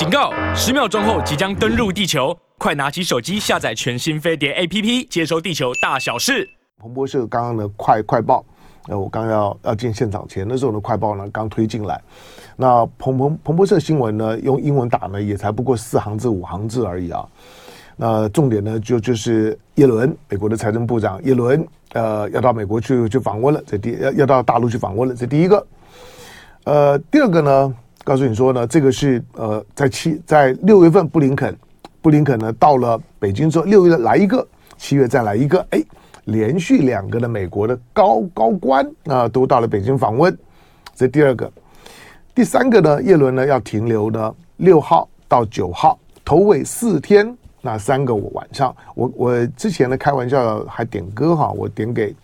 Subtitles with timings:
[0.00, 0.32] 警告！
[0.54, 6.48] 十秒钟后即将登陆地球，快拿起手机下载全新飞碟 APP，接收地球大小事。
[6.78, 8.42] 彭博社刚刚的快快报，
[8.88, 12.00] 呃，我刚要要进现场前，那时候的快报呢刚推进来。
[12.56, 17.28] 那彭彭彭博社新闻呢，用英文打呢，也才不过四行字五行字而已啊。
[17.94, 25.66] 那重点呢，就就是耶伦，美国的财政部长耶伦，呃，要到美国去去访问了，这第要要到大陆去访问了，这第一个。
[26.64, 27.74] 呃，第二个呢？
[28.02, 31.56] 告诉你说呢，这个是呃，在七在六月份，布林肯
[32.00, 34.44] 布林肯呢到了北京之后，六月来一个，
[34.78, 35.82] 七月再来一个，哎，
[36.24, 40.36] 连续两个的美国的高高官啊、都到了北京访问。
[40.94, 41.52] 这第二个，
[42.34, 52.16] 第三个呢，叶伦呢要停留呢六号到九号，头尾四天，那三个晚上，我我之前呢开玩笑还点歌哈，我点给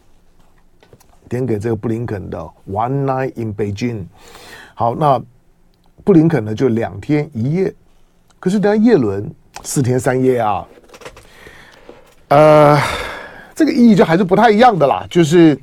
[1.28, 2.38] 点给这个布林肯的
[2.70, 4.06] One Night in Beijing。
[4.74, 5.22] 好，那。
[6.06, 7.74] 布林肯呢就两天一夜，
[8.38, 9.28] 可是呢叶伦
[9.64, 10.64] 四天三夜啊，
[12.28, 12.80] 呃，
[13.56, 15.04] 这个意义就还是不太一样的啦。
[15.10, 15.58] 就是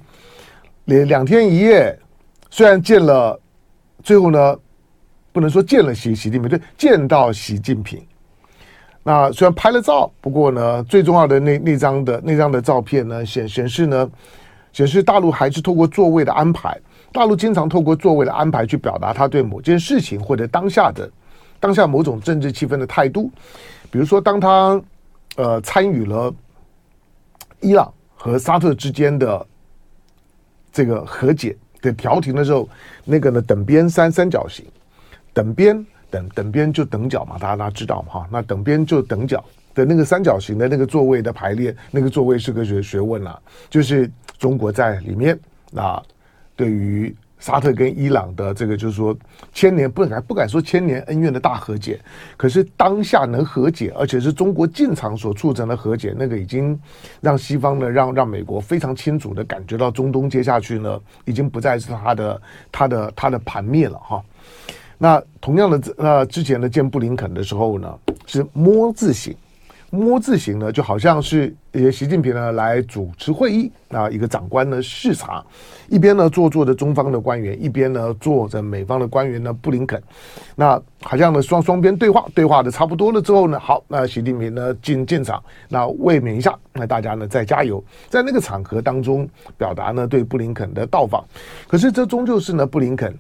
[0.84, 1.98] 连两天一夜，
[2.50, 3.40] 虽然见了，
[4.04, 4.60] 最后呢
[5.32, 8.06] 不能说见了习习近平，对，见到习近平。
[9.02, 14.12] 那虽然拍了照，不过呢最重要的那那张的那张的照片呢显显示呢
[14.74, 16.78] 显示大陆还是透过座位的安排。
[17.14, 21.10] 大陆经常透过座位的安排去表达他对某件事情或者当下的
[21.60, 23.32] 当下某种政治气氛的态度，
[23.90, 24.82] 比如说，当他
[25.38, 26.34] 呃参与了
[27.62, 29.48] 伊朗和沙特之间的
[30.72, 32.68] 这个和解的调停的时候，
[33.06, 34.66] 那个呢等边三三角形，
[35.32, 39.42] 等边等等边就等角嘛，大家大家知道嘛哈，那等边就等角
[39.76, 45.40] 的那个三角形的那个座位的排列，那个座位是个学学问了，就是中国在里面
[45.72, 46.04] 那。
[46.56, 49.14] 对于沙特跟伊朗的这个，就是说
[49.54, 52.00] 千年不敢不敢说千年恩怨的大和解，
[52.38, 56.80] 可是当下能和解，而且是中国进场所促成的和解，那个已经
[57.20, 62.42] 让西方呢，让让美国非常清楚的感觉到中东接下去呢，已经不再是他的
[62.72, 64.24] 他的他的盘面了哈。
[64.98, 69.36] 那同样的，那之前的见布林肯的时候呢，是摸字形。
[69.96, 75.46] 摸字形呢，就好像是呃习近平呢来主持会议那，一个长官呢视察，
[75.88, 80.02] 一边呢坐坐着中方的官员，一边呢坐着美方的官员呢布林肯，
[80.56, 85.40] 那好像呢双双边对话，对话的差不多了之后呢，好，那习近平呢进进场，
[85.70, 89.30] 那慰勉一下，那大家呢再加油，在那个场合当中
[89.60, 91.24] 表达呢对布林肯的到访，
[91.68, 93.16] 可是这终究是呢布林肯，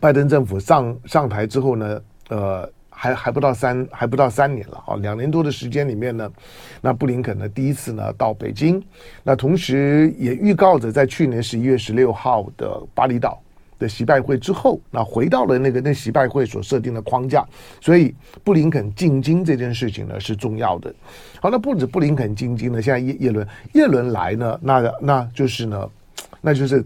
[0.00, 2.00] 拜登政府上上台之后呢，
[2.30, 2.68] 呃。
[3.04, 6.32] 还还不到三还不到三年了啊，两年多的时间里面呢，
[6.80, 8.82] 那布林肯呢第一次呢到北京，
[9.22, 13.38] 那同时也预告着在去年十一月十六号的巴厘岛
[13.78, 17.46] 的习拜会之后，那回到了那个那习拜会所设定的框架，
[17.78, 20.94] 所以布林肯进京这件事情呢是重要的。
[21.42, 25.90] 好，那不止布林肯进京呢，现在叶叶伦叶伦来呢，那那就是呢，
[26.40, 26.82] 那就是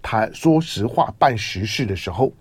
[0.00, 2.32] 谈说实话办实事的时候。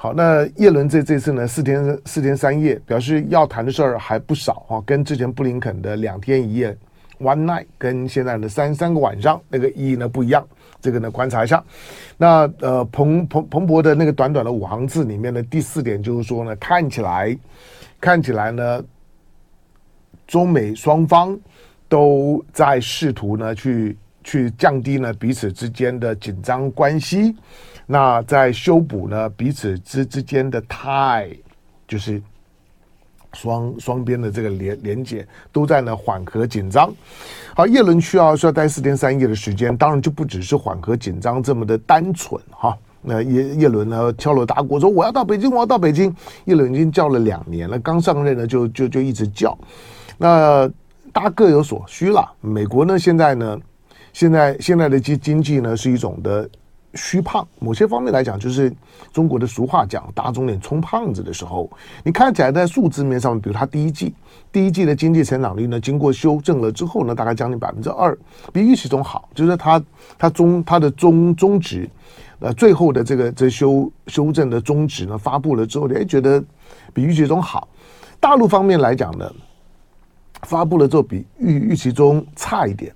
[0.00, 6.70] 好，那叶伦这这次呢，四天四天三夜，表示要谈的事儿还不少哈，跟之前布林肯的两天一夜
[7.18, 10.46] （one night） 跟现在的三三个晚上那个意义呢不一样，
[10.80, 11.60] 这个呢观察一下。
[12.16, 17.36] 那呃，彭彭彭博的那个短短的五行字里面的第四点就是说呢，看起来
[18.00, 18.80] 看起来呢，
[20.28, 21.36] 中美双方
[21.88, 27.34] 都在试图呢去去降低呢彼此之间的紧张关系。
[27.90, 31.30] 那在修补呢彼此之之间的太
[31.86, 32.20] 就是
[33.32, 36.92] 双双边的这个连连接，都在呢缓和紧张。
[37.54, 42.76] 好，叶伦需要需要待四天三夜的时间，当然就不只是缓和紧张这么的单纯哈。
[43.00, 46.14] 那叶叶伦呢敲锣打鼓说我要到北京，我要到北京。
[46.44, 49.56] 叶伦已经叫了两年了，刚上任呢就就就一直叫。
[50.18, 50.68] 那
[51.10, 52.30] 大家各有所需了。
[52.42, 53.58] 美国呢现在呢
[54.12, 56.46] 现在现在的经经济呢是一种的。
[56.94, 58.72] 虚胖，某些方面来讲，就是
[59.12, 61.70] 中国的俗话讲“打肿脸充胖子”的时候，
[62.02, 64.14] 你看起来在数字面上，比如它第一季，
[64.50, 68.16] 第一季的经济成长率呢，经过修正了之后呢，大概将近百分之二，
[68.52, 69.28] 比预期中好。
[69.34, 69.82] 就是它
[70.16, 71.88] 它中它的中中值，
[72.40, 76.42] 呃，最后的这个这修修正的中值呢，发布了之后，你还觉得
[76.94, 77.68] 比预期中好。
[78.18, 79.30] 大陆方面来讲呢，
[80.42, 82.92] 发布了之后比预预期中差一点。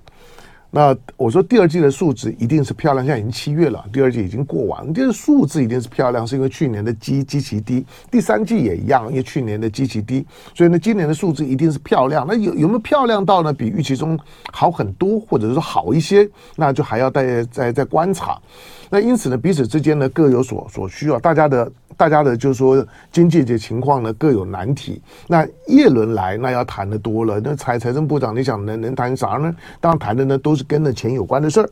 [0.75, 10.25] 那我说第二季的数值一定是漂亮，现在已经七月了，第二季已经过完，就是数字一定是漂亮，是因为去年的基基期低，第三季也一样，因为去年的基期低，
[10.55, 12.27] 所以呢，今年的数字一定是漂亮。
[12.27, 13.53] 那有有没有漂亮到呢？
[13.53, 14.19] 比预期中
[14.51, 16.27] 好很多，或者是说好一些？
[16.57, 18.41] 那就还要再再再观察。
[18.89, 25.01] 那因此呢，彼此之间呢各有所所需要，大家的大家的就是说经济的情况呢各有难题。
[25.27, 27.41] 那叶伦来，那要谈的多了。
[27.41, 29.55] 那财财政部长，你想能能谈啥呢？
[29.81, 31.71] 当然谈的呢都是跟那钱有关的事儿。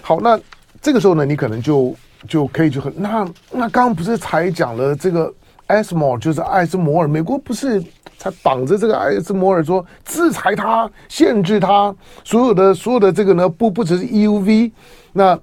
[0.00, 0.38] 好，那
[0.80, 1.94] 这个时候呢，你可能就
[2.28, 5.32] 就可以就很那那刚刚不是才讲了这个
[5.66, 7.82] 艾斯摩尔，就是艾斯摩尔，美国不是
[8.18, 11.94] 才绑着这个艾斯摩尔说制裁他、限制他
[12.24, 14.72] 所有的所有的这个呢不不只是 EUV
[15.12, 15.38] 那。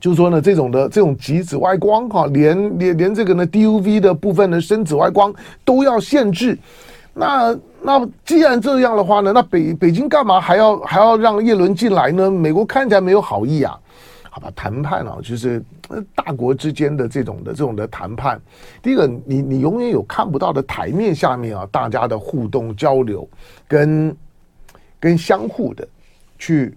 [0.00, 6.58] 就是说呢，这种的这种极紫外光哈，连连连这个呢 DUV 的部分的深紫外光都要限制。
[7.14, 12.30] 那那既然这样的话呢，那北北京干嘛还要还要让叶伦进来呢？
[12.30, 13.78] 美国看起来没有好意啊。
[14.28, 15.64] 好吧，谈判啊，就是
[16.14, 18.38] 大国之间的这种的这种的谈判。
[18.82, 23.26] 第一个，你你永远有看不到的台面下面啊，大家的互动交流
[23.68, 24.14] 跟
[24.98, 25.86] 跟相互的
[26.36, 26.76] 去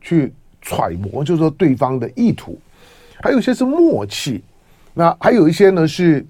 [0.00, 0.34] 去。
[0.68, 2.58] 揣摩就是说对方的意图，
[3.22, 4.44] 还有一些是默契，
[4.92, 6.22] 那还有一些呢是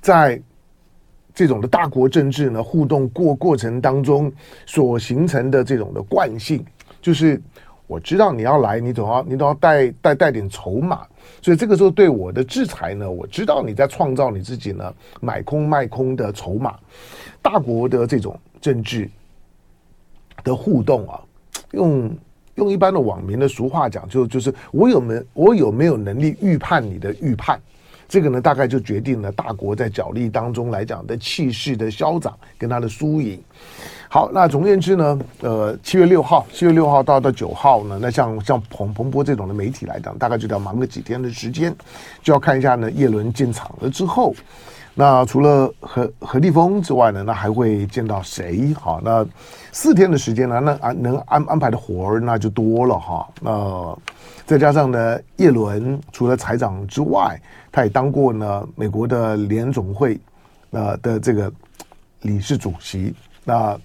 [0.00, 0.42] 在
[1.32, 4.32] 这种的大国政治呢互动过过程当中
[4.66, 6.64] 所形成的这种的惯性，
[7.00, 7.40] 就是
[7.86, 11.06] 我知道你要来，你总要你都要带带带点筹码，
[11.40, 16.74] 所以这个时候对我的制裁呢，我知道你在创造你自己呢买空卖空的筹码，
[17.40, 19.08] 大国的这种政治
[20.42, 21.20] 的互动啊，
[21.70, 22.12] 用。
[22.56, 27.60] 用一般的网民的俗话讲，就就是我有没我有没有能力预判你的预判，
[28.08, 33.40] 这个呢大概就决定了大国在角力当中来讲的气势的嚣张跟它的输赢。
[34.08, 41.74] 好，那总而言之呢，呃，七月六号，七月六号到到九号呢，那像像彭彭博这种的媒体来讲，大概就要忙个几天的时间，
[42.22, 44.34] 就要看一下呢叶伦进场了之后。
[44.96, 48.72] 那除了何何立峰之外呢，那还会见到谁？
[48.74, 49.26] 好，那
[49.72, 53.28] 四天的时间呢，那安能安安排的活儿那就多了哈。
[53.40, 53.98] 那
[54.46, 57.36] 再加上呢，叶伦除了财长之外，
[57.72, 60.16] 他也当过呢美国的联总会
[60.70, 61.52] 呃的这个
[62.22, 63.12] 理事主席，
[63.44, 63.76] 那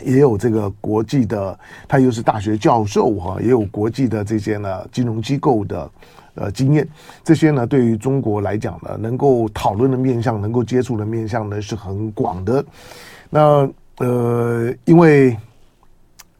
[0.00, 1.56] 也有这个国际的，
[1.86, 5.88] 他又是大学教授哈，也有国际的这些呢金融机构的。
[6.34, 6.86] 呃，经验
[7.22, 12.64] 这些呢，对于中国来讲呢，能够讨论的面向，能够接触的面向呢，是很广的。
[13.30, 15.36] 那呃，因为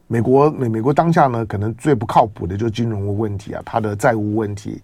[0.07, 4.81] 美国美美国当下呢，可能最不靠谱的就是金融的问题啊，它的债务问题。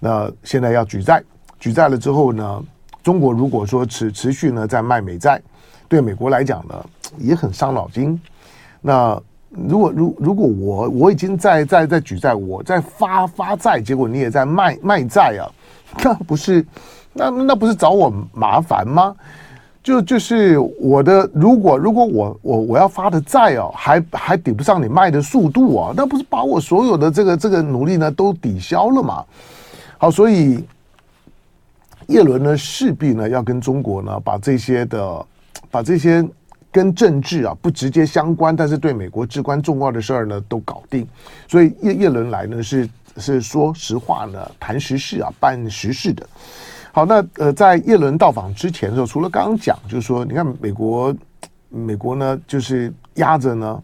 [0.00, 1.22] 那现在要举债，
[1.58, 2.64] 举债了之后呢，
[3.02, 5.40] 中国如果说持持续呢在卖美债，
[5.88, 6.84] 对美国来讲呢，
[7.18, 8.20] 也很伤脑筋。
[8.80, 9.20] 那
[9.68, 15.46] 如果如如果我我已经在在在举债，我在发发债，结果你也在卖卖债啊，
[16.02, 16.66] 那不是
[17.12, 19.14] 那那不是找我麻烦吗？
[19.82, 29.24] 就就是我的，如果如果我我我要发的债哦，还还抵不上你卖的速度啊，那不是把我所有的这个这个努力呢都抵消了吗？
[29.98, 30.64] 好，所以
[32.08, 35.26] 叶伦呢势必呢要跟中国呢把这些的
[35.70, 36.26] 把这些。
[36.74, 41.06] 跟政治啊不直接相关，但是对美国至关重要的事儿呢都搞定，
[41.46, 46.26] 所以叶叶伦来呢是是说实话呢，谈实事啊，办实事的。
[46.90, 51.14] 好，那呃，在叶伦到访之前的时候，除了刚刚讲，就是说，你看美国
[51.68, 53.80] 美国呢就是压着呢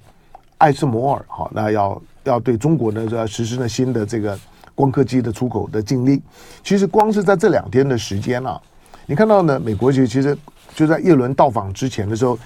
[0.59, 4.37] 艾斯摩尔，好，那要要对中国呢要实施呢新的这个
[4.75, 6.21] 光刻机的出口的禁令。
[6.65, 8.61] 其实光是在这两天的时间啊，
[9.07, 10.37] 你看到呢，美国其实其实
[10.75, 12.37] 就在叶伦到访之前的时候。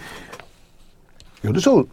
[1.44, 1.84] 有的时候，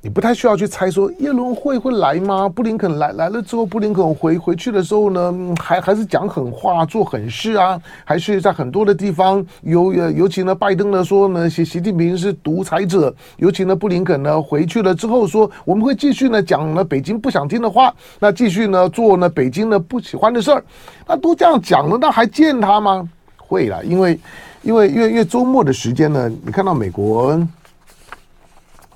[0.00, 2.48] 你不太需要去猜说耶伦会会来吗？
[2.48, 7.80] 布林肯来来了之后，布林肯回回去的时候呢，还还是讲狠话、做狠事啊？
[8.04, 13.14] 还是在很多的地方，尤尤其呢，拜登呢说呢，习习近平是独裁者。
[13.36, 20.64] 尤其呢，布林肯呢回去了之后说，我们会继续呢讲呢北京不想听的话，那继续呢做呢北京呢不喜欢的事儿。
[21.06, 23.08] 那都这样讲了，那还见他吗？
[23.36, 24.18] 会了，因为
[24.62, 27.40] 因为因为因为周末的时间呢，你看到美国。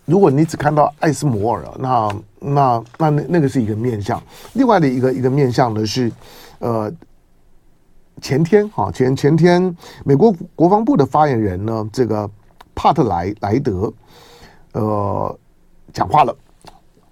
[0.07, 6.13] 如果你只看到艾斯摩尔，那那那那那个是一个面相，另外的一个一个面相呢是，
[6.59, 6.93] 呃，
[8.21, 12.29] 前天哈前前天美国国防部的发言人呢，这个
[12.75, 13.91] 帕特莱莱德，
[14.73, 15.39] 呃，
[15.91, 16.37] 讲话了，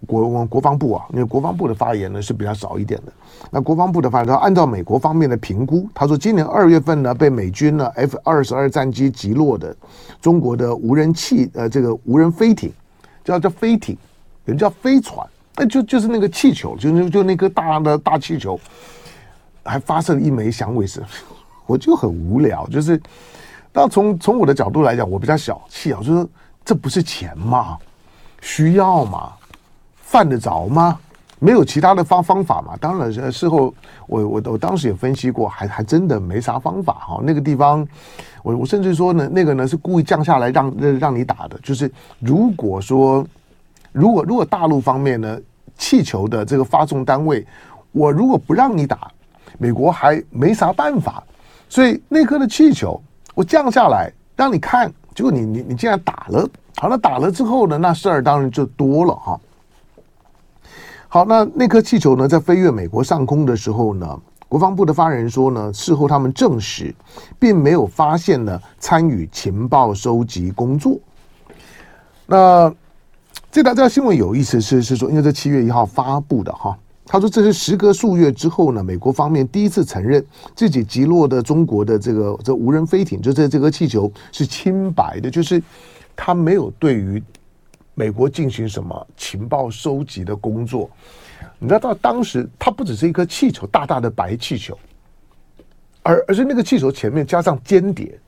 [0.06, 3.12] 国国防部啊，因为国防部的发言呢是比较少一点的，
[3.50, 9.75] 那国防部的发言，他按照美国方面的评估，他说今年二月份呢被美军呢 F 二十二战机击落的
[10.20, 12.70] 中国的无人汽呃这个无人飞艇。
[13.24, 13.96] 叫叫飞艇，
[14.44, 15.26] 人叫飞船，
[15.56, 18.58] 那就就是那个气球，就就就那个大的大气球，
[19.64, 21.02] 还发射一枚响尾蛇，
[21.66, 22.66] 我就很无聊。
[22.66, 23.00] 就是，
[23.72, 26.28] 那从从我的角度来讲，我比较小气啊，就说
[26.64, 27.78] 这不是钱嘛？
[28.40, 29.32] 需要嘛？
[30.00, 30.98] 犯得着吗？
[31.42, 32.76] 没有其他的方方法嘛？
[32.80, 33.75] 当然，事后
[34.06, 37.20] 我我我当时也分析过，还还真的没啥方法哈。
[37.25, 37.84] 那个地方，
[38.44, 41.58] 我我甚至说呢，那个呢是故意降下来让让你打的。
[41.61, 43.26] 就是如果说，
[43.90, 45.37] 如果如果大陆方面呢，
[45.76, 47.44] 气球的这个发送单位，
[47.90, 49.11] 我如果不让你打，
[49.58, 51.25] 美国还没啥办法。
[51.68, 53.02] 所以那颗的气球
[53.34, 56.49] 我降下来让你看，结果你你你竟然打了。
[56.76, 59.40] 好了，打了之后呢，那事儿当然就多了哈。
[61.14, 66.95] 好，那那颗气球呢，在飞越美国上空的时候呢，国防部的发言人说呢，事后他们证实，
[67.38, 70.99] 并没有发现呢参与情报收集工作。
[72.25, 72.75] 那
[73.50, 85.62] 这条这条新闻有意思是是说，因为这七月一号发布的哈，他说这是时隔数月之后呢，美国方面第一次承认自己击落的中国的这个这无人飞艇，就这这个气球是清白的，就是
[86.16, 87.23] 他没有对于。
[87.94, 90.90] 美国进行什么情报收集的工作？
[91.58, 94.78] 你知道，到当时它不只是一颗气球，大大的白气球，
[96.02, 98.18] 而而是那个气球前面加上间谍。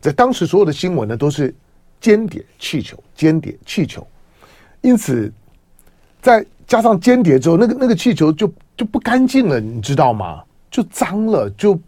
[0.00, 1.54] 在当时所有的新闻呢，都是
[2.00, 4.06] 间谍气球，间谍气球。
[4.80, 5.32] 因此，
[6.20, 10.42] 在加上间谍之后，那个那个气球就就不干净了，你知道吗？
[10.70, 11.78] 就脏了，就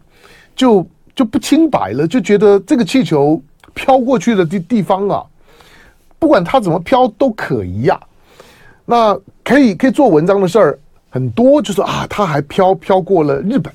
[0.55, 5.25] 就就不清白了，就觉得这个气球飘过去的地地方啊。
[6.25, 8.00] 不管它怎么飘都可疑呀、
[8.87, 9.14] 那
[9.45, 10.78] 可以可以做文章的事儿
[11.11, 13.71] 很多，就是啊，它还飘飘过了日本，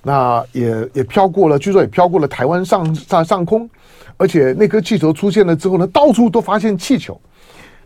[0.00, 3.68] 那也也飘过了，据说也飘过了台湾上上上空，
[4.16, 7.20] 而且那颗气球出现了之后呢，到处都发现气球，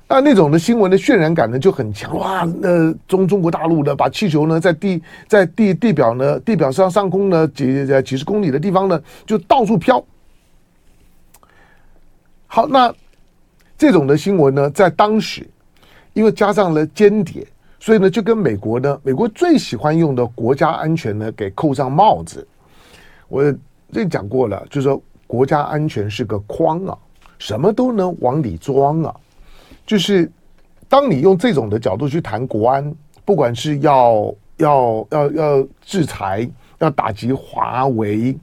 [0.06, 2.14] 那那种的新闻的渲染感呢就很强。
[2.14, 10.04] 哇，那中中国大陆的把气球呢在地在地地表呢地表上上空呢几几十公里的地方呢就到处飘，
[12.46, 12.94] 好那。
[13.78, 15.48] 这种的新闻呢，在当时，
[16.12, 17.46] 因为加上了间谍，
[17.78, 22.44] 所以呢，就跟美国呢，美国最喜欢用的国家安全呢，给扣上帽子。
[23.28, 23.54] 我
[23.92, 26.98] 这讲过了，就是说国家安全是个筐啊，
[27.38, 29.14] 什么都能往里装啊。
[29.86, 30.28] 就是
[30.88, 32.92] 当你用这种的角度去谈国安，
[33.24, 38.36] 不管是要要要要制裁，要打击华为。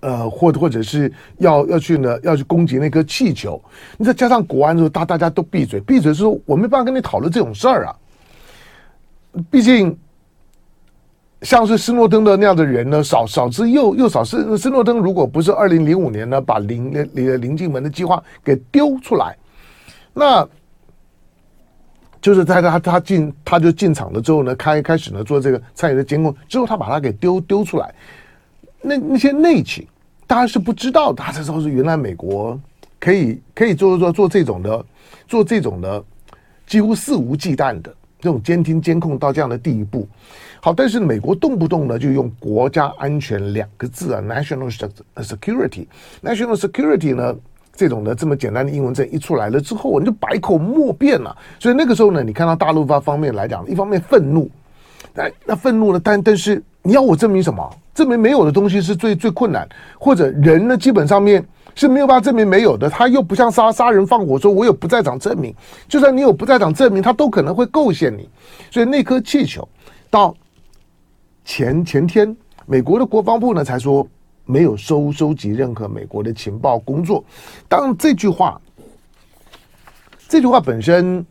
[0.00, 3.60] 呃，或或者是要要去呢，要去攻击那颗气球，
[3.96, 7.96] 你再加上国安之后，大大家都闭嘴，闭嘴是说我没办法跟你讨论这种事儿啊。
[9.50, 9.96] 毕竟，
[11.42, 14.22] 像是斯诺登的那样的人呢，少少之又又少。
[14.22, 19.36] 斯斯诺登如果不是二零零五年呢，把临临临进门的计划给丢出来，
[20.14, 20.48] 那
[22.20, 27.92] 就是在他他进他就进场了之后呢，开开始呢做这个参与的监控之后，他把他给丢丢出来。
[28.80, 29.86] 那那些内情，
[30.26, 31.22] 大家是不知道的。
[31.22, 32.58] 他才知道是原来美国
[33.00, 34.84] 可以可以做做做这种的，
[35.26, 36.04] 做这种的，
[36.66, 40.08] 几乎肆无忌惮的这种监听监控到这样的地步。
[40.60, 44.70] 好，但是美国动不动呢就用国家安全两个字啊，national
[45.16, 47.36] security，national security 呢
[47.74, 51.36] 这种的这么简单的英文字一出来了之后，你就百口莫辩了。
[51.60, 54.50] 所以那个时候呢，你看到大陆方方面来讲，一方面愤怒，
[55.14, 57.70] 哎，那愤怒呢，但但是你要我证明什么？
[57.98, 62.88] 证明没有的东西是最最困难，或者人呢，基本上面是没有办法证明没有的。
[62.88, 65.52] 他又不像杀杀人放火，说我有不在场证明。
[65.88, 68.30] 就算你有不在场证明，他都可能会构陷你。
[68.70, 69.68] 所以那颗气球
[70.08, 70.32] 到
[71.44, 72.36] 前前天，
[72.66, 74.06] 美国的国防部呢才说
[74.44, 77.24] 没有收收集任何美国的情报工作。
[77.68, 78.60] 当这句话，
[80.28, 81.26] 这句话本身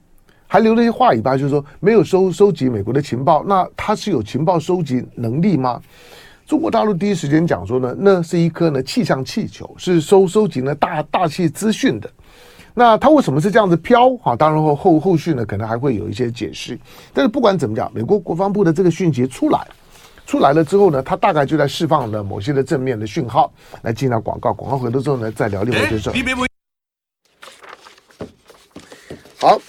[0.47, 5.81] 还留了一些话尾巴，就是说没有收收集美国的情报，那他是有情报收集能力吗？
[6.47, 12.09] 中国大陆第一时间讲说呢，那是一颗呢气象气球，是收收集呢大大气资讯的。
[12.73, 14.15] 那它为什么是这样子飘？
[14.15, 16.79] 哈，当然后后后续呢可能还会有一些解释。
[17.13, 19.67] 但是不管怎么讲，美国国防部的这个讯息出来，
[20.25, 23.51] 出来了之后呢，它大概就在释放了某些的正面的讯号。
[23.81, 26.09] 来进到广告，广告回头之后呢，再聊另外一件事。
[29.37, 29.59] 好。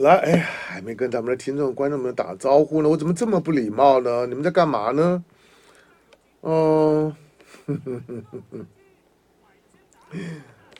[0.00, 4.26] 来，哎呀，还没跟咱们的听众、观众们打招呼呢，我怎么这么不礼貌呢？
[4.26, 5.22] 你们在干嘛呢？
[6.40, 7.14] 哦，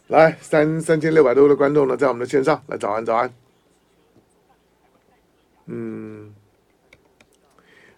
[0.08, 3.30] 来，三三千六百多的观众呢，在我们的线上，来，早安，早安。
[5.66, 6.34] 嗯，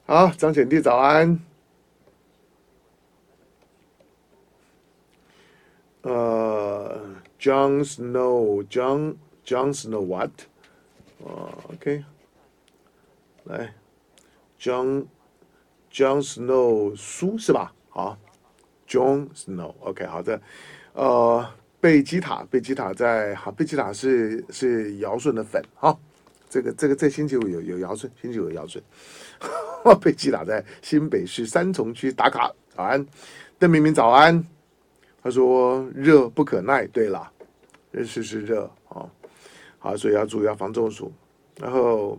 [0.05, 1.39] 好，张显弟，早安。
[6.03, 7.01] 呃
[7.39, 9.15] ，John Snow，John
[9.47, 10.33] John Snow，what？
[11.73, 12.05] ，OK，
[13.45, 13.75] 来
[14.59, 15.07] ，John
[15.93, 17.73] John Snow 书是吧？
[17.89, 18.19] 好
[18.89, 20.41] ，John Snow，OK，、好的，
[20.95, 21.47] 呃，
[21.81, 25.99] 贝吉塔，贝吉塔在好，贝吉塔是是尧舜的粉，好，
[26.49, 28.83] 这个这个在星期五有有尧舜，星期五有尧舜，
[30.01, 33.05] 贝吉塔在新北市三重区打卡，早安，
[33.59, 34.45] 邓明明早安，
[35.23, 37.31] 他说热不可耐，对了，
[37.91, 39.11] 热是是热，好，
[39.83, 41.11] 好，所以要注意要防中暑，
[41.59, 42.19] 然后。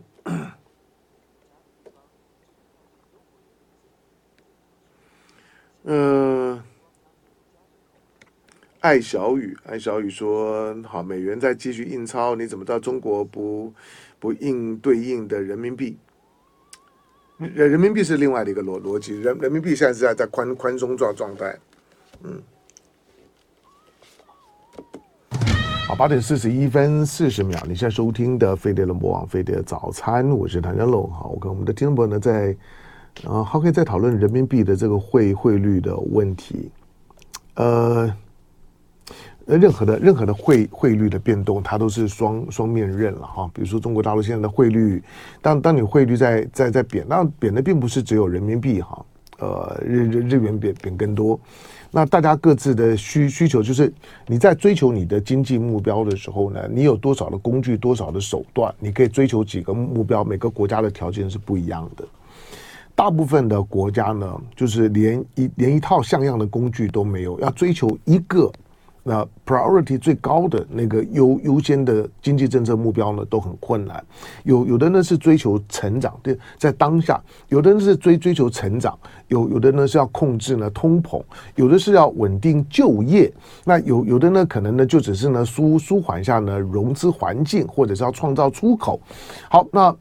[5.86, 6.62] 嗯，
[8.80, 13.74] 艾小雨，艾小雨说：“好，美元在继续印钞，你怎么知道中国不
[14.18, 15.98] 不印对应的人民币？
[17.38, 21.60] 人人民币是另外的一个逻逻辑，人人民币现在是在在宽宽松状状态。
[22.24, 22.42] 嗯，
[25.86, 31.12] 好，八点四十一分四十秒，你现在收听的飞碟联播网飞碟早餐，我是谭家龙。
[31.12, 32.56] 好，我跟我们的听众朋友呢在。
[33.22, 36.72] 然后还可以再讨论人民币的这个汇汇率的问题，
[37.54, 38.12] 呃，
[39.46, 43.48] 任何的任何的汇汇率的变动，它都是双双面刃了哈。
[43.54, 45.04] 比如说中国大陆现在的汇率，
[45.44, 49.06] 当当你汇率在在在贬，那贬的并不是只有人民币哈，
[49.40, 51.40] 呃，日日日元贬贬更多。
[51.92, 53.94] 那大家各自的需需求，就是
[54.26, 62.04] 你在追求你的经济目标的时候呢，你有多少的工具，多少的手段，你可以追求几个目标，每个国家的条件是不一样的。
[62.96, 68.52] 大部分的国家呢，就是连一连一套像样的工具都没有，要追求一个
[69.04, 74.04] 那 priority 最高的那个优优先的经济政策目标呢，都很困难。
[74.44, 81.22] 有有的呢是追求成长，对，在当下；有的人是追追求成长，有有的呢是要控制呢通膨，
[81.56, 83.32] 有的是要稳定就业。
[83.66, 89.00] 那有有的呢可能呢就只是呢舒舒缓一下呢融资环境，或者是要创造出口。
[89.50, 89.96] 好，那。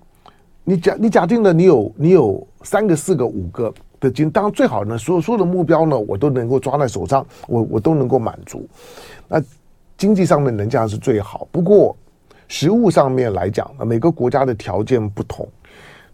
[0.65, 8.69] 你假你假定了你有你有三个四个五个的金，当然最好呢，所有所有的目标呢，我都能够抓在手上，我我都能够满足。
[9.27, 9.43] 那
[9.97, 11.97] 经济上面能这样是最好，不过
[12.49, 15.49] 实物上面来讲呢，每个国家的条件不同。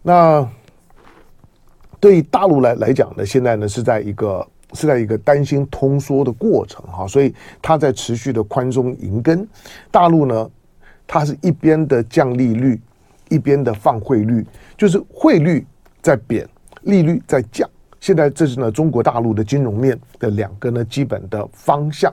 [0.01, 0.47] 那
[1.99, 9.45] 对大陆来来讲呢，现在呢是在一个是在一个担心通缩的过程哈，所以它在持续的宽松银根。
[9.91, 10.49] 大陆呢，
[11.05, 12.79] 它是一边的降利率。
[13.31, 14.43] 一边的放汇率，
[14.75, 15.63] 就是汇率
[16.01, 16.49] 在贬，
[16.81, 17.69] 利率在降。
[18.09, 22.11] 现在这是呢中国大陆的金融面的两个呢基本的方向。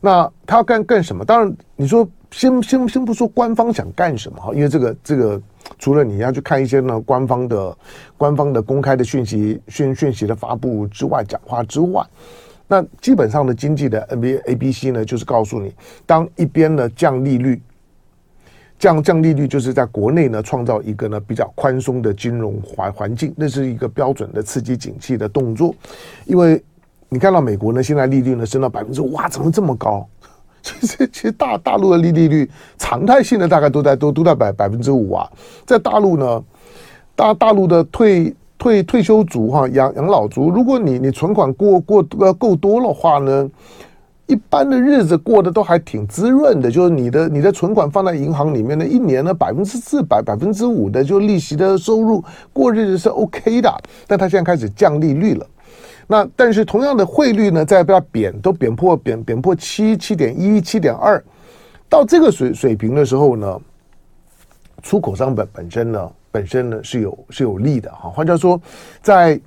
[0.00, 1.22] 那他要干干什么？
[1.22, 5.38] 当然，你说先先先不说官方想干什么哈，因为这个这个
[5.78, 7.76] 除了你要去看一些呢官方的
[8.16, 12.02] 官方的公开的讯息讯讯息的发布之外，讲话之外，
[12.66, 15.74] 那基本上的经济的 N B A B C 呢，就是告诉你，
[16.06, 17.60] 当一边呢降利率。
[18.78, 25.74] 降降利率就是在国内呢创造一个呢比较宽松的金融环环境，那是一个标准的刺激景气的动作。
[26.26, 26.62] 因为
[27.08, 30.06] 你看到美国呢现在利率呢升到百分之五，哇，怎么这么高？
[30.62, 35.30] 其实其实大大陆的利利率常态性的大概都在都都在百百分之五啊。
[35.64, 36.44] 在大陆呢，
[37.14, 43.50] 大大陆的退退退休族哈养养老族，如果你你存款过过呃够多的话呢。
[44.26, 53.70] 一般的日子过得都还挺滋润的，就是你的你的存款放在银行里面呢，一年呢百分之四百百分之五的就利息的收入，过日子是 OK 的。
[54.06, 55.46] 但他现在开始降利率了，
[56.06, 61.22] 那但是同样的汇率呢，在不要贬都贬破贬贬破七七点一七点二，
[61.86, 63.60] 到这个水水平的时候呢，
[64.82, 68.08] 出口商本本身呢本身呢是有是有利的哈。
[68.08, 68.58] 换句话说，
[69.02, 69.38] 在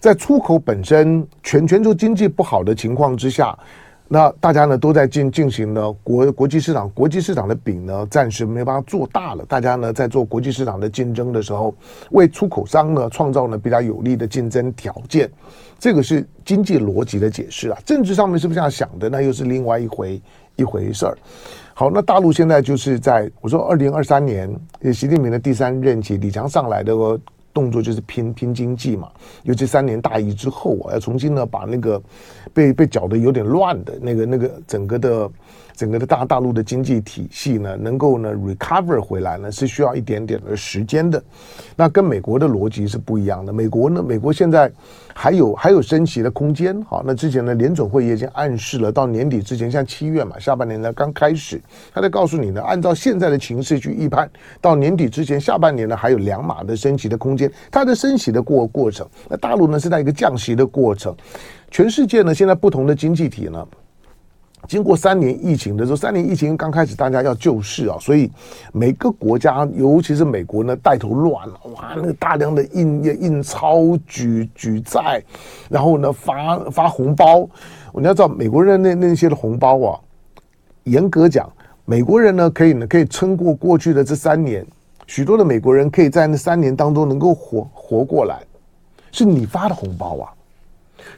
[0.00, 3.56] 在出口本身全全球经济不好的情况之下。
[4.06, 9.44] 那大家呢都在进进行了国国际市场，国际市场的饼呢暂时没办法做大了。
[9.46, 11.74] 大家呢在做国际市场的竞争的时候，
[12.10, 15.30] 为出口商呢创造了比较有利的竞争条件。
[15.78, 17.78] 这个是经济逻辑的解释啊。
[17.84, 19.08] 政治上面是不是这样想的？
[19.08, 20.20] 那又是另外一回
[20.56, 21.16] 一回事儿。
[21.72, 24.48] 好，那大陆现在就是在我说二零二三年，
[24.92, 26.94] 习近平的第三任期，李强上来的。
[27.54, 29.10] 动作就是拼拼经济嘛，
[29.44, 32.02] 尤其三年大疫之后啊，要重新呢把那个
[32.52, 35.30] 被被搅得有点乱的那个那个整个的。
[35.76, 41.22] 整个的大大陆的经济体系呢，能够呢 recover 回来呢，是需要一点点的时间的。
[41.76, 43.52] 那跟美国的逻辑是不一样的。
[43.52, 44.70] 美国呢，美国现在
[45.12, 46.80] 还有还有升息的空间。
[46.82, 51.60] 好，那之前呢，联总会也已经暗示了，到年底之前，像七月嘛，下半年呢刚开始，
[51.92, 57.50] 他在告诉你呢，按照现在的情势去预判，到年底之前，下半年呢还有两码的升息的空间。
[57.70, 61.14] 它的升息的过过程，那大陆呢是在一个降息的过程。
[61.70, 63.66] 全世界呢，现在不同的经济体呢。
[64.66, 68.30] 经过三年疫情的时候，三年疫情刚开始，大家要救市啊，所以
[68.72, 75.22] 每个国家，尤其是美国呢，带头乱了，哇，那个大量的印印钞、举举债，
[75.68, 77.48] 然后呢发发红包。
[77.92, 80.00] 你要知道，美国人那那些的红包啊，
[80.84, 81.50] 严格讲，
[81.84, 84.66] 美国人呢可以呢可以撑过过去的这三年，
[85.06, 88.42] 许多的美国人可以在那三年当中能够活活过来，
[89.12, 90.32] 是你发的红包啊，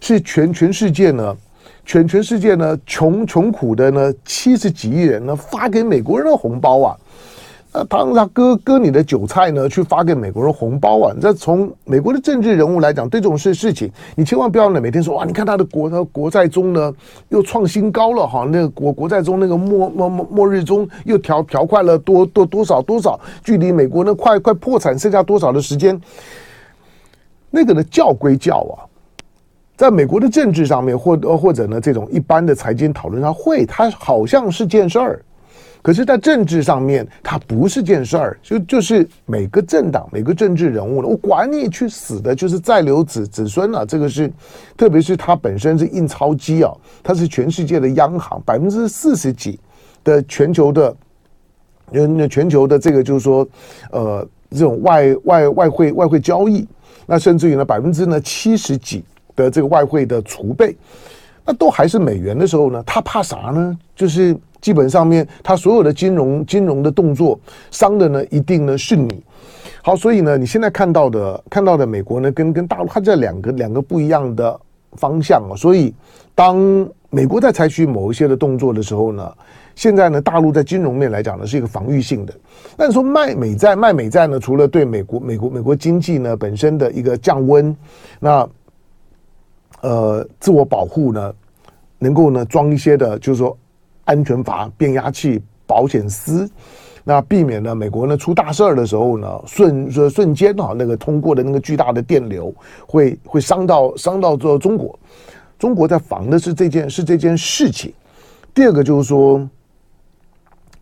[0.01, 1.37] 是全全世界呢。
[1.87, 6.97] 全全世界呢，穷穷苦的呢，七十几亿人呢，发给美国人的红包啊，
[7.73, 11.15] 那他让他割割你的韭菜呢，去发给美国人红包啊。
[11.21, 16.93] 这从美国的政治人物来讲，对这种事事情，你千万不要呢，每天说哇，你看他的国他国债中呢
[17.29, 26.01] 又创新高了哈，那个国国债中那个末末末末日中又调调快了多多多少多少，距离美国呢快快破产剩下多少的时间，
[27.49, 28.75] 那个呢叫归叫啊。
[29.77, 35.23] 在美国的政治上面，或或者呢，这种一般的财经讨论上会，它好像是件事儿，
[35.83, 38.39] 可是，在政治上面，它不是件事儿。
[38.43, 43.85] 就就是每个政党、每个政治人物呢，我管你去死的，就是再留子子孙了。
[43.85, 44.33] 这个是，
[44.79, 46.73] 特别是它本身是印钞机啊，
[47.05, 49.61] 它是全世界的央行，百分之四十几
[50.03, 50.97] 的全球的，
[51.91, 53.47] 那全球的这个就是说，
[53.93, 56.67] 呃，这种外外外汇外汇交易，
[57.05, 59.05] 那甚至于呢，百分之呢七十几。
[59.37, 60.75] 的这个外汇的储备，
[61.45, 63.79] 那都还是美元的时候呢，他怕啥呢？
[63.95, 67.39] 就是基本上面他所有的金融金融的动作，
[67.71, 69.23] 伤的呢一定呢是你。
[69.83, 74.59] 好，所以呢，你现在看到的看到的美国呢，跟跟大陆它这两个两个不一样的
[74.93, 75.55] 方向啊。
[75.55, 75.95] 所以
[76.35, 76.59] 当
[77.11, 79.33] 美国在采取某一些的动作的时候呢，
[79.77, 82.35] 现在呢，大陆在金融面来讲呢是一个防御性的。
[82.77, 87.75] 但是说卖美债卖美债呢，除了对美国美国美国经济呢本身的一个降温，
[88.19, 88.47] 那
[89.83, 91.35] 呃，自我保护呢，
[91.99, 93.57] 能够呢装一些的，就是说
[94.05, 96.49] 安全阀、变压器、保险丝，
[97.05, 102.53] 那避免呢美国呢出大事儿的时候呢，瞬瞬间啊，那个通过的那个巨大的电流
[102.87, 104.99] 会会伤到伤到这中国。
[105.59, 107.93] 中国在防的是这件是这件事情。
[108.53, 109.39] 第二个就是说，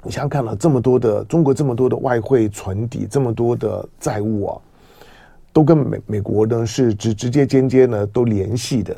[0.02, 4.60] 你想想看了这么多的中国这么多的外汇存底，这么多的债务啊。
[5.54, 8.94] 都跟美美国呢是直直接间接呢都联系的。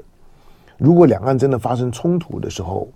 [0.79, 2.89] 如果两岸真的发生冲突的时候，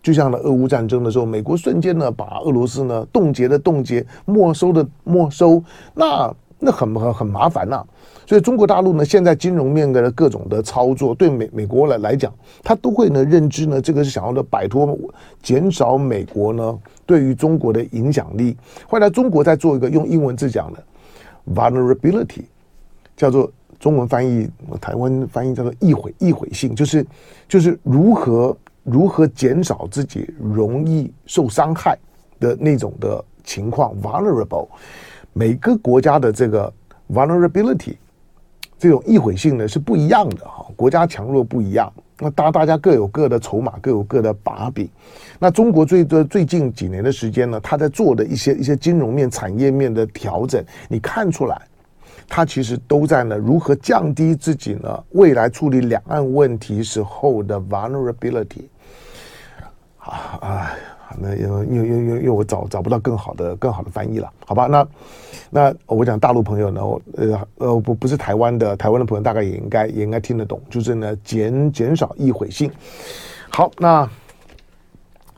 [0.00, 5.60] 就像呢俄乌战争的时候，美国瞬间呢把俄罗斯呢冻结的冻结，没收的没收，
[5.94, 7.84] 那那很很很麻烦呐、
[8.24, 14.96] 所以中国大陆呢现在金融面的各种的操作，对美美国来来讲，他都会呢认知呢这个是想要的摆脱，
[15.42, 18.56] 减少美国呢对于中国的影响力。
[18.88, 20.84] 后来中国在做一个用英文字讲的
[21.52, 22.42] vulnerability。
[23.18, 23.50] 叫做
[23.80, 24.48] 中文翻译，
[24.80, 27.04] 台湾翻译叫做易毁易毁性，就是
[27.48, 31.98] 就是如何如何减少自己容易受伤害
[32.38, 34.68] 的那种的情况，vulnerable。
[35.32, 36.72] 每个国家的这个
[37.12, 37.96] vulnerability
[38.78, 44.88] 这种易毁性呢是不一样的哈，国家强弱不一样，那大大家各有各的筹码，各有各的把柄。
[45.40, 51.60] 那中国最最最近几年的时间呢，他在做的一些一些金融面、产业面的调整，你看出来。
[52.28, 55.02] 他其实都在呢，如何降低自己呢？
[55.12, 58.64] 未来处理两岸问题时候的 vulnerability。
[59.98, 60.76] 啊啊，
[61.18, 64.66] 那因为因为因为因为我找找不到更好的更好的翻译了，好吧？
[64.66, 64.86] 那
[65.50, 72.70] 那我讲大陆朋友呢，我呃呃不不是台湾的台湾的朋友，大概也应该也应该听得懂，就是呢减减少易毁性。
[73.48, 74.08] 好，那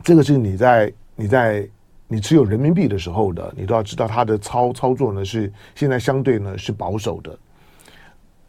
[0.03, 1.69] 这个是你在你在。
[2.13, 7.39] 你持有人民币的时候的，你都要知道它的操操作呢是现在相对呢是保守的，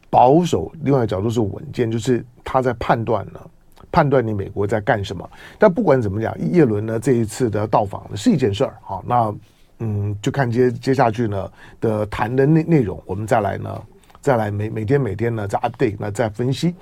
[0.09, 0.71] 保守。
[0.81, 3.39] 另外一角度是稳健，就是他在判断呢，
[3.91, 5.29] 判断你美国在干什么。
[5.59, 9.35] 但不管怎么讲，叶伦呢这一次的到访呢是一件事儿，好，那
[9.77, 13.79] 嗯，就看接接下去呢的谈的内内容，我们再来呢
[14.21, 16.73] 再来每每天每天呢再 update，那再分析。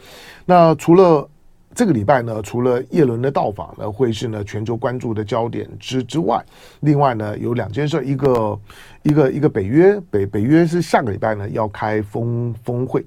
[0.45, 1.29] 那除了。
[1.75, 6.43] 这个礼拜呢，除了叶伦的到访呢，会是呢全球关注的焦点之之外，
[6.81, 8.59] 另外呢有两件事，一个
[9.03, 13.05] 一个一个北约北北约是下个礼拜呢要开峰峰会，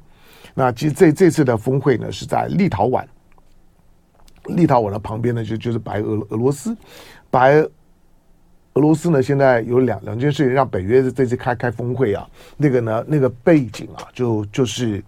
[0.55, 3.05] 那其实这这次的峰会呢是在立陶宛，
[4.44, 6.75] 立陶宛的旁边呢就就是白俄俄罗斯，
[7.31, 7.57] 白
[8.75, 15.03] 俄罗斯呢现在有两两件事情让北约这次开开峰会啊，那个呢那个背景啊就就是。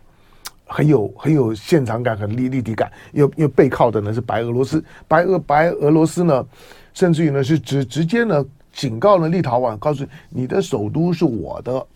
[0.74, 6.44] 很有很有现场感，很立立体感，因为因为背靠的呢是白俄罗斯，白俄白俄罗斯呢，
[6.92, 11.86] 甚至于呢是直直接呢警告了立陶宛，告诉你的首都是我的，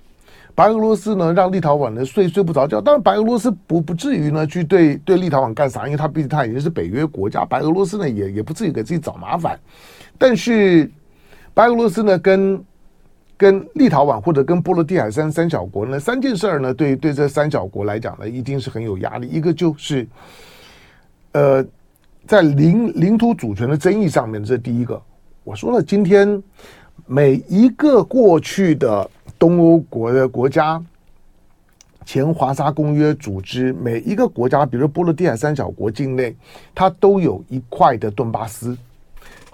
[0.55, 2.81] 白俄罗斯呢让立陶宛呢睡睡不着觉。
[2.81, 9.59] 当然，白俄罗斯不不至于呢去对对立陶宛干啥，因为他毕竟他已经是北约国家，白俄罗斯呢也也不至于给自己找麻烦。
[10.17, 10.89] 但是，
[11.53, 12.65] 白俄罗斯呢跟
[13.39, 19.29] 跟立陶宛或者跟波罗的海三三小国呢三件事儿呢，对对这三小国来讲呢，一定是很有压力。
[19.29, 20.05] 一个就是，
[21.33, 21.65] 呃，
[22.27, 25.01] 在领领土主权的争议上面，这是第一个。
[25.45, 26.43] 我说了，今天
[27.07, 30.83] 每一个过去的东欧国的国家，
[32.05, 36.35] 前华沙公约组织每一个国家，比如波罗的海三小国境内，
[36.75, 38.77] 它都有一块的顿巴斯。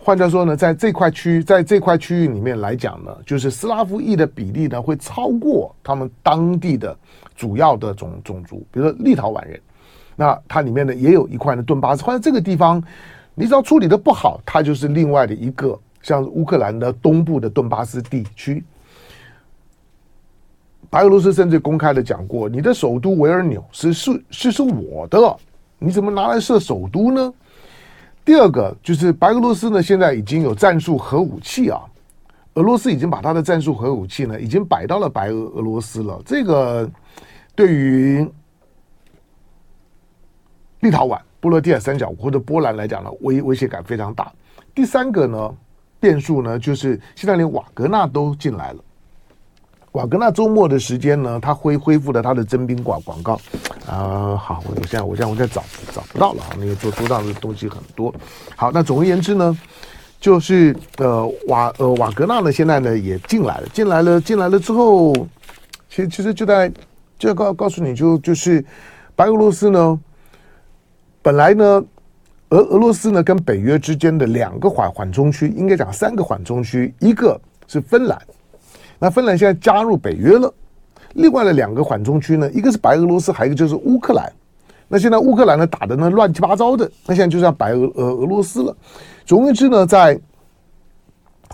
[0.04, 6.94] 换句话说呢，在这块区域，在这块区域里面来讲呢，就是斯拉夫裔的比例呢会超过他们当地的
[7.34, 9.58] 主要的种种族，比如说立陶宛人，
[10.14, 12.02] 那它里面呢也有一块的顿巴斯。
[12.02, 12.82] 换在这个地方。
[13.36, 18.62] 你只要处理的不好，它就是另外的一个，像乌克兰的东部的顿巴斯地区。
[20.88, 25.36] 白俄罗斯甚至公开的讲过，你的首都维尔纽斯是是是我的，
[25.80, 27.34] 你怎么拿来设首都呢？
[28.24, 31.82] 第二个就是白俄罗斯呢，现在已经有战术核武器啊，
[32.54, 36.20] 俄罗斯已经把它的战术核武器呢，已经摆到了白俄俄罗斯了。
[36.24, 36.90] 这个
[37.54, 38.26] 对于
[40.80, 41.20] 立陶宛。
[41.40, 44.32] 波罗的海三角或者波兰来讲呢，威威胁感非常大。
[44.74, 45.54] 第三个呢，
[46.00, 48.82] 变数呢，就是现在连瓦格纳都进来了。
[49.94, 53.35] 瓦格纳周末的时间呢，他恢恢复了他的征兵广广告。
[53.87, 55.62] 啊、好，我现在我现在我在找
[55.94, 58.12] 找不到了，那个桌桌上的东西很多。
[58.57, 59.57] 好，那总而言之呢，
[60.18, 65.14] 就是呃瓦呃瓦格纳呢，现在呢也进来了，进来了，进来了之后，
[65.88, 66.72] 其实其实就在
[67.16, 68.64] 就告告诉你就就是
[69.14, 70.00] 白俄罗斯呢。
[71.22, 71.85] 本来呢，
[72.48, 78.20] 俄俄罗斯呢跟北约之间的两个缓缓冲区，应该讲三个缓冲区，一个是芬兰，
[78.98, 80.52] 那芬兰现在加入北约了。
[81.14, 84.33] 另外的两个缓冲区呢，一个是白俄罗斯，还有一个就是乌克兰。
[84.88, 88.76] 那现在乌克兰呢打的呢乱七八糟的，那现在就像白俄俄俄罗斯了。
[89.24, 90.20] 总而言之呢，在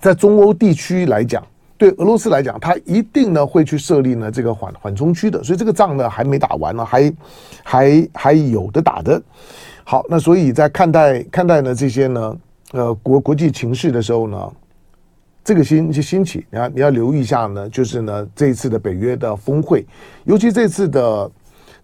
[0.01, 1.45] 在中欧地区来讲。
[1.79, 7.13] 对俄罗斯来讲，他一定呢会去设立呢这个缓缓冲区的，所以这个仗呢还没打完呢，还
[7.65, 9.23] 还还有的打的。
[9.83, 12.37] 好，那所以在看待看待呢这些呢
[12.73, 14.53] 呃国国际情势的时候呢，
[15.43, 19.87] 这个星期兴起，你要你要留意一下呢，就是呢这一次的北约的峰会，
[20.25, 21.31] 尤其这次的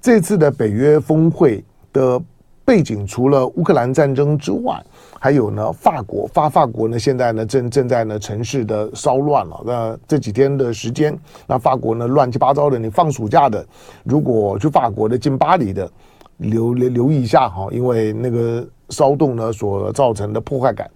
[0.00, 2.20] 这次的北约峰会的
[2.64, 4.80] 背景，除了乌克兰战争之外。
[5.18, 9.60] 还有呢，法国法法国呢，现在呢正正在呢城市的骚乱了。
[9.64, 12.78] 那这几天的时间，那法国呢乱七八糟的。
[12.78, 13.66] 你放暑假的，
[14.04, 15.90] 如果去法国的进巴黎的，
[16.36, 20.88] 留留留意一下哈，因为那个骚动呢所造成的破坏感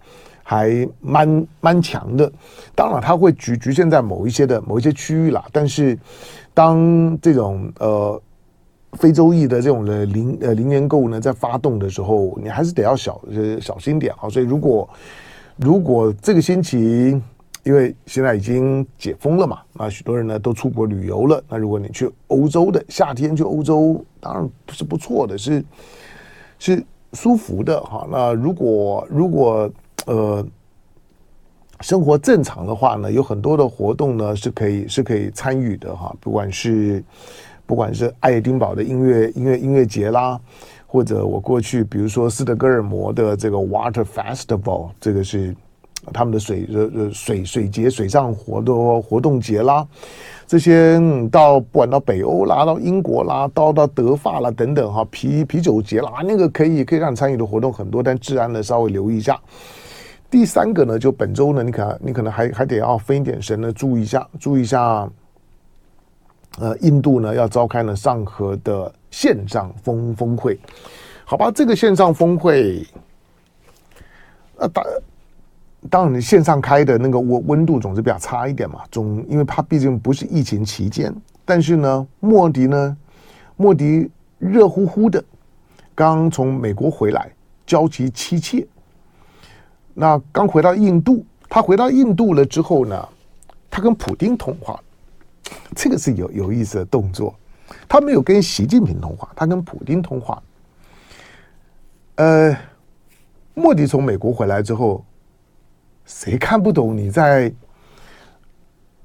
[0.51, 2.33] 还蛮蛮强的。
[2.75, 5.45] 当然，它会局局限在某一些的某一些区域啦。
[5.53, 5.97] 但是，
[6.53, 8.21] 当这种呃。
[8.95, 14.29] 非洲裔的这种的零呃零元购物呢，在发动的时候，你还是得要小呃小心点啊。
[14.29, 14.89] 所以如果
[15.57, 17.23] 如果这个星期，
[17.63, 21.41] 因为现在已经解封了嘛，那许多人呢都出国旅游了。
[21.49, 25.65] 那如果你去欧洲的夏天去欧洲，当然是不错的，是
[26.59, 28.09] 是舒服的哈。
[28.11, 29.71] 那如果如果
[30.15, 30.47] 呃
[31.81, 37.03] 生活正常的话呢，有很多的活动呢是可以是可以参与的哈，不管是。
[37.67, 40.37] 不管是爱丁堡的音乐音乐音乐节啦，
[40.89, 45.55] 或者我过去比如说斯德哥尔摩的这个 Water Festival，这个是
[46.13, 49.87] 他们的水呃水水节水上活动活动节啦，
[50.49, 59.41] 这些到不管到北欧啦，到英国啦，到到德法啦等等哈啤啤酒节啦，那个可以可以让你参与的活动很多，但治安呢稍微留意一下。
[60.31, 65.11] 第三个呢，就本周呢，你可能你可能还还得要分一点神呢，注意一下，注意一下。
[66.59, 70.59] 呃，印度呢要召开呢上合的线上峰峰会，
[71.25, 71.49] 好吧？
[71.49, 72.85] 这个线上峰会，
[74.57, 74.85] 呃，当
[75.89, 81.15] 当然你线上开的那个温温度总是比较差一点嘛，总因为它毕竟不是疫情期间。
[81.45, 82.97] 但是呢，莫迪呢，
[83.57, 85.23] 莫迪热乎乎的
[85.95, 87.31] 刚从美国回来，
[87.65, 88.67] 焦急妻妾。
[90.01, 93.09] 那刚回到印度，他回到印度了之后呢，
[93.71, 94.81] 他跟普丁通话。
[95.77, 97.35] 这个是有有意思的动作，
[97.87, 100.43] 他没有跟习近平通话，他跟普丁通话。
[102.15, 102.57] 呃，
[103.53, 105.05] 莫迪从美国回来之后，
[106.07, 107.53] 谁看不懂你在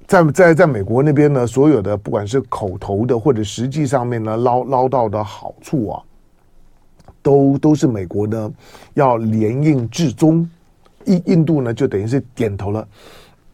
[0.07, 1.45] 在在在美国那边呢？
[1.45, 6.01] 所有的不管是口头的或者实际上面呢捞捞到的好处啊，
[7.21, 8.49] 都都是美国呢
[8.93, 10.49] 要联印至中，
[11.05, 12.87] 印印度呢就等于是点头了，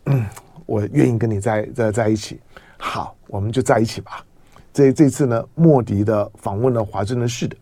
[0.06, 0.26] 嗯，
[0.66, 2.40] 我愿意跟你在在在一起。
[2.78, 4.26] 好，我们就在一起吧。
[4.74, 7.56] 这这次呢，莫迪的访问了华盛顿市的，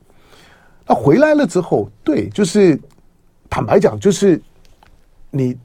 [0.88, 2.80] 那回来了之后，对，就是
[3.49, 4.41] 坦白讲，就是
[5.30, 5.58] 你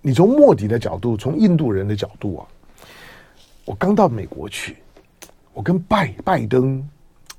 [0.00, 2.46] 你从莫迪的角度，从印度人的角度啊，
[3.64, 4.76] 我刚到美国去，
[5.52, 6.88] 我跟拜拜登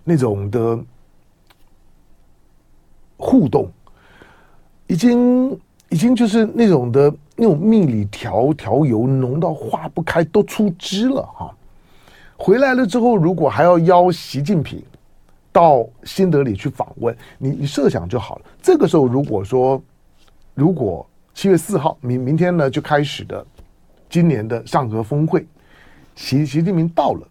[0.03, 0.77] 那种的
[3.17, 3.71] 互动，
[4.87, 5.57] 已经
[5.89, 11.55] 已经就是那种的那种蜜里调调油，浓到化不开，都出汁了哈。
[12.37, 14.83] 回来了之后，如果还要邀习近平
[15.51, 18.45] 到新德里去访问，你你设想就好了。
[18.61, 19.81] 这个时候，如果说
[20.53, 23.45] 如果七月四号明明天呢就开始的
[24.09, 25.45] 今年的上合峰会，
[26.15, 27.27] 习习近平到了，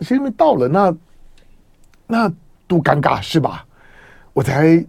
[0.00, 0.96] 习近平到了，那
[2.06, 2.32] 那
[2.66, 3.66] 多尴尬是吧？
[4.32, 4.84] 我才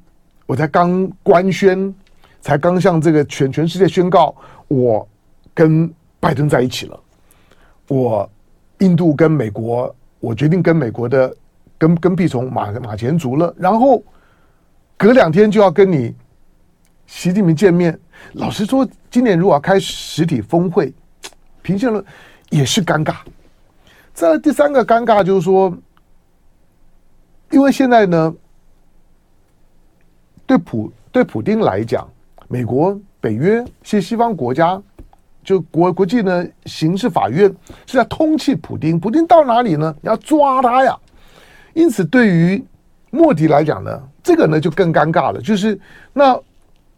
[0.45, 1.93] 我才刚官宣，
[2.41, 4.35] 才刚向这个全全世界宣告，
[4.67, 5.07] 我
[5.53, 6.99] 跟拜登在一起了，
[7.87, 8.29] 我。
[8.81, 11.35] 印度跟美国，我决定跟美国的
[11.77, 13.53] 跟跟屁虫马马前卒了。
[13.57, 14.01] 然后
[14.95, 16.15] 隔两天就要跟你
[17.05, 17.99] 习近平见面。
[18.35, 20.93] 老实说，今年如果要开实体峰会，
[21.61, 22.05] 平心而论
[22.49, 23.17] 也是尴尬。
[24.13, 25.77] 再来第三个尴尬就是说，
[27.51, 28.33] 因为现在呢，
[30.45, 32.09] 对普对普丁来讲，
[32.49, 34.81] 美国、北约、些西方国家。
[35.41, 37.49] 就国国际呢，刑事法院
[37.87, 39.95] 是在通缉普丁，普丁到哪里呢？
[40.01, 40.95] 要抓他呀。
[41.73, 42.63] 因此，对于
[43.09, 45.41] 莫迪来讲呢，这个呢就更尴尬了。
[45.41, 45.79] 就是
[46.13, 46.37] 那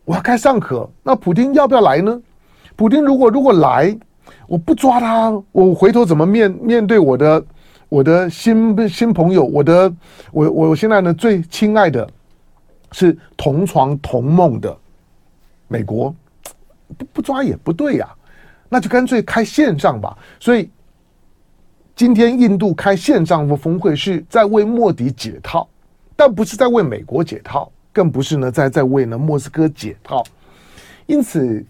[0.03, 2.19] 我要开上可，那普丁要不要来呢？
[2.75, 3.95] 普丁如果如果来，
[4.47, 7.45] 我不抓他，我回头怎么面面对我的
[7.89, 9.43] 我的新新朋友？
[9.43, 9.93] 我的
[10.31, 12.09] 我我现在呢最亲爱的
[12.91, 14.75] 是同床同梦的
[15.71, 16.13] 美国，
[16.97, 18.09] 不不抓也不对呀。
[18.67, 20.17] 那就干脆开线上吧。
[20.37, 20.69] 所以
[21.95, 25.65] 今天印度开线上的峰会是在为莫迪解套，
[26.15, 30.21] 但不是在为美国解套，更不是呢在在为呢莫斯科解套。
[31.05, 31.63] 因此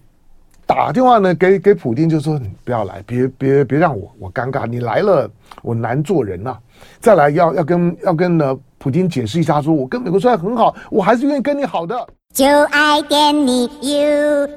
[0.65, 5.29] 打电话呢给给普丁就说，你不要来，别别别让我我尴尬，你来了
[5.61, 6.57] 我难做人呐、
[6.99, 12.07] 再来要要跟要跟呢普丁解释一下，说我跟美国虽然很好，我还是愿意跟你好的。
[12.33, 14.47] 就爱点你 UFO